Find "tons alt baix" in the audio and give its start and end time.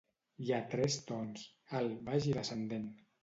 1.11-2.27